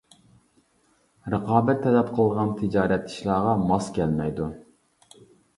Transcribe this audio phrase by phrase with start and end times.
[1.33, 4.49] رىقابەت تەلەپ قىلىدىغان تىجارەت ئىشلارغا ماس كەلمەيدۇ.